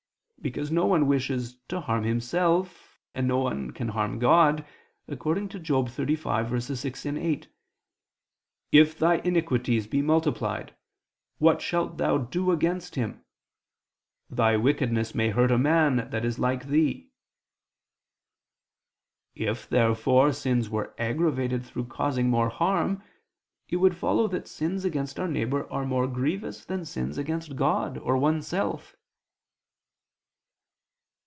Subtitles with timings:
[0.43, 4.65] Because no one wishes to harm himself: and no one can harm God,
[5.07, 7.47] according to Job 35:6, 8:
[8.71, 10.75] "If thy iniquities be multiplied,
[11.37, 13.23] what shalt thou do against Him?...
[14.31, 17.11] Thy wickedness may hurt a man that is like thee."
[19.35, 23.03] If, therefore, sins were aggravated through causing more harm,
[23.69, 27.99] it would follow that sins against our neighbor are more grievous than sins against God
[27.99, 28.95] or oneself.